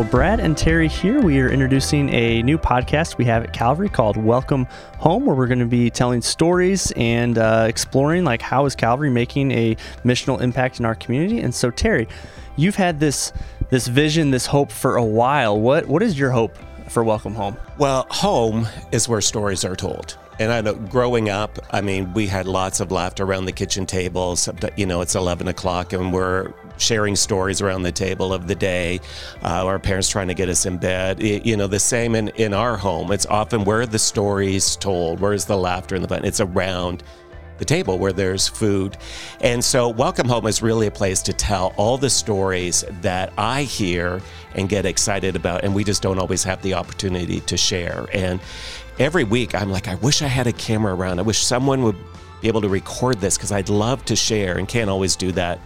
[0.00, 3.90] Well, Brad and Terry here, we are introducing a new podcast we have at Calvary
[3.90, 4.64] called Welcome
[4.96, 9.10] Home, where we're going to be telling stories and uh, exploring like how is Calvary
[9.10, 11.40] making a missional impact in our community.
[11.40, 12.08] And so, Terry,
[12.56, 13.34] you've had this
[13.68, 15.60] this vision, this hope for a while.
[15.60, 16.56] What what is your hope
[16.90, 17.56] for Welcome Home?
[17.78, 20.18] Well, home is where stories are told.
[20.40, 23.86] And I know growing up, I mean, we had lots of laughter around the kitchen
[23.86, 24.48] tables.
[24.76, 29.00] You know, it's 11 o'clock and we're sharing stories around the table of the day.
[29.42, 31.22] Uh, our parents trying to get us in bed.
[31.22, 33.12] It, you know, the same in, in our home.
[33.12, 36.24] It's often where the stories told, where's the laughter and the fun.
[36.24, 37.02] It's around
[37.60, 38.96] the table where there's food.
[39.40, 43.62] And so, Welcome Home is really a place to tell all the stories that I
[43.62, 44.20] hear
[44.54, 48.06] and get excited about, and we just don't always have the opportunity to share.
[48.12, 48.40] And
[48.98, 51.18] every week I'm like, I wish I had a camera around.
[51.20, 51.96] I wish someone would
[52.40, 55.60] be able to record this because I'd love to share and can't always do that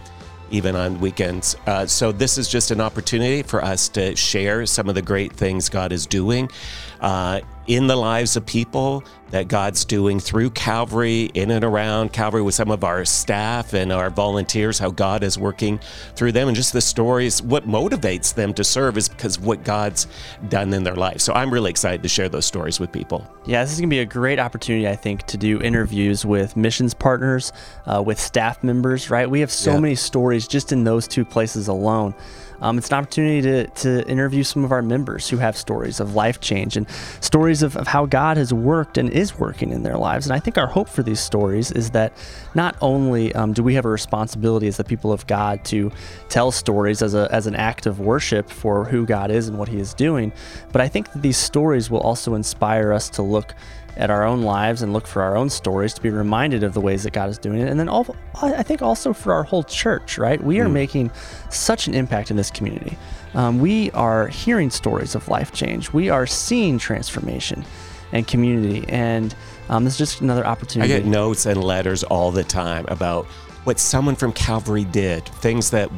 [0.51, 1.55] even on weekends.
[1.65, 5.31] Uh, so, this is just an opportunity for us to share some of the great
[5.31, 6.51] things God is doing
[6.99, 9.03] uh, in the lives of people
[9.35, 13.91] that God's doing through Calvary, in and around Calvary, with some of our staff and
[13.91, 15.77] our volunteers, how God is working
[16.15, 17.41] through them, and just the stories.
[17.41, 20.07] What motivates them to serve is because of what God's
[20.47, 21.19] done in their life.
[21.19, 23.27] So I'm really excited to share those stories with people.
[23.45, 26.55] Yeah, this is going to be a great opportunity, I think, to do interviews with
[26.55, 27.51] missions partners,
[27.87, 29.29] uh, with staff members, right?
[29.29, 29.79] We have so yeah.
[29.81, 32.15] many stories just in those two places alone.
[32.61, 36.15] Um, it's an opportunity to, to interview some of our members who have stories of
[36.15, 39.97] life change and stories of, of how God has worked and is working in their
[39.97, 40.25] lives.
[40.25, 42.13] And I think our hope for these stories is that
[42.53, 45.91] not only um, do we have a responsibility as the people of God to
[46.29, 49.69] tell stories as, a, as an act of worship for who God is and what
[49.69, 50.31] He is doing,
[50.71, 53.55] but I think that these stories will also inspire us to look
[53.97, 56.81] at our own lives and look for our own stories to be reminded of the
[56.81, 57.69] ways that God is doing it.
[57.69, 60.41] And then all, I think also for our whole church, right?
[60.43, 60.73] We are mm.
[60.73, 61.11] making
[61.49, 62.97] such an impact in this community.
[63.33, 65.93] Um, we are hearing stories of life change.
[65.93, 67.65] We are seeing transformation
[68.11, 68.85] and community.
[68.89, 69.35] And
[69.69, 70.93] um, this is just another opportunity.
[70.93, 73.25] I get notes and letters all the time about
[73.65, 75.89] what someone from Calvary did, things that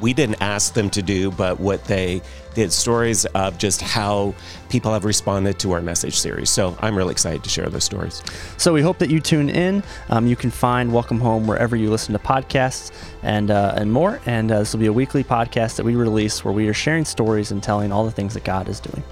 [0.00, 2.20] we didn't ask them to do, but what they
[2.54, 4.34] did, stories of just how
[4.68, 6.50] people have responded to our message series.
[6.50, 8.22] So I'm really excited to share those stories.
[8.56, 9.82] So we hope that you tune in.
[10.10, 14.20] Um, you can find Welcome Home wherever you listen to podcasts and uh, and more.
[14.26, 17.04] And uh, this will be a weekly podcast that we release where we are sharing
[17.04, 19.02] stories and telling all the things that God is doing.